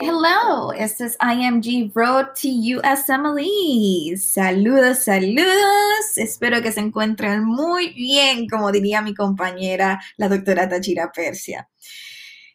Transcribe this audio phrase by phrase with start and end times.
[0.00, 0.72] hello.
[0.72, 4.16] Este es IMG Road to USMLE.
[4.16, 6.16] Saludos, saludos.
[6.16, 11.68] Espero que se encuentren muy bien, como diría mi compañera, la doctora Tachira Persia.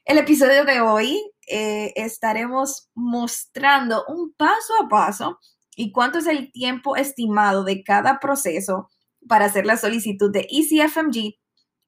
[0.06, 5.40] El episodio de hoy eh, estaremos mostrando un paso a paso
[5.76, 8.90] y cuánto es el tiempo estimado de cada proceso
[9.28, 11.36] para hacer la solicitud de ECFMG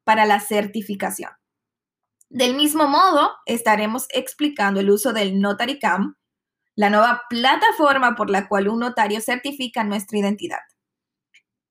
[0.04, 1.32] para la certificación.
[2.36, 6.18] Del mismo modo, estaremos explicando el uso del NotariCam,
[6.76, 10.60] la nueva plataforma por la cual un notario certifica nuestra identidad.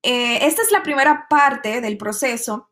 [0.03, 2.71] Eh, esta es la primera parte del proceso,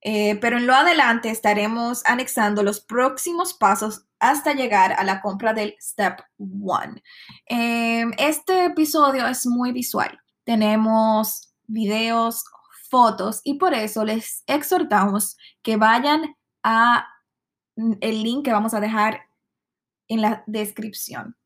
[0.00, 5.52] eh, pero en lo adelante estaremos anexando los próximos pasos hasta llegar a la compra
[5.52, 6.96] del Step 1.
[7.48, 10.18] Eh, este episodio es muy visual.
[10.42, 12.42] Tenemos videos,
[12.90, 16.34] fotos y por eso les exhortamos que vayan
[17.76, 19.20] el link que vamos a dejar
[20.08, 21.36] en la descripción.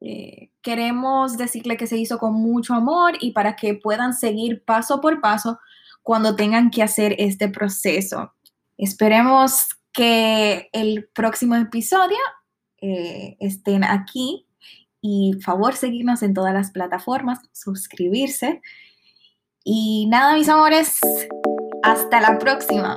[0.00, 5.00] Eh, queremos decirle que se hizo con mucho amor y para que puedan seguir paso
[5.00, 5.58] por paso
[6.02, 8.32] cuando tengan que hacer este proceso.
[8.76, 12.18] Esperemos que el próximo episodio
[12.80, 14.46] eh, estén aquí
[15.00, 18.62] y favor seguirnos en todas las plataformas, suscribirse.
[19.64, 20.98] Y nada, mis amores,
[21.82, 22.94] hasta la próxima.